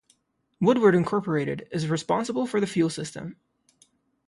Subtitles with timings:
[0.59, 3.35] Woodward, Incorporated is responsible for the fuel system.